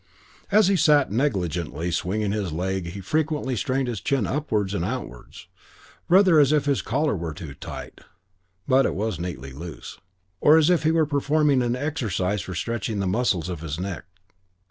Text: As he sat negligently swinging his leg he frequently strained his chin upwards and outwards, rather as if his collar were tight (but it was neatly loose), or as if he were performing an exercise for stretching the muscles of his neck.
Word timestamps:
As 0.51 0.67
he 0.67 0.75
sat 0.75 1.11
negligently 1.11 1.91
swinging 1.91 2.31
his 2.31 2.51
leg 2.51 2.87
he 2.87 3.01
frequently 3.01 3.55
strained 3.55 3.87
his 3.87 4.01
chin 4.01 4.25
upwards 4.25 4.73
and 4.73 4.83
outwards, 4.83 5.45
rather 6.09 6.39
as 6.39 6.51
if 6.51 6.65
his 6.65 6.81
collar 6.81 7.15
were 7.15 7.35
tight 7.35 8.01
(but 8.67 8.87
it 8.87 8.95
was 8.95 9.19
neatly 9.19 9.51
loose), 9.51 9.99
or 10.39 10.57
as 10.57 10.71
if 10.71 10.81
he 10.81 10.91
were 10.91 11.05
performing 11.05 11.61
an 11.61 11.75
exercise 11.75 12.41
for 12.41 12.55
stretching 12.55 12.97
the 12.97 13.05
muscles 13.05 13.47
of 13.47 13.61
his 13.61 13.79
neck. 13.79 14.05